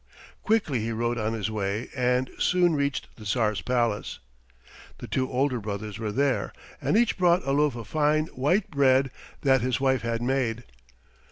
[0.41, 4.17] Quickly he rode on his way, and soon reached the Tsar's palace.
[4.97, 9.11] The two older brothers were there, and each brought a loaf of fine white bread
[9.41, 10.63] that his wife had made.